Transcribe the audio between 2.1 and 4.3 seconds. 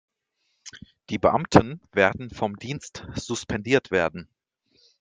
vom Dienst suspendiert werden.